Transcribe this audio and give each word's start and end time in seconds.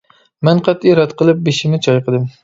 مەن 0.47 0.61
قەتئىي 0.67 0.95
رەت 0.99 1.13
قىلىپ 1.19 1.43
بېشىمنى 1.49 1.81
چايقىدىم. 1.89 2.25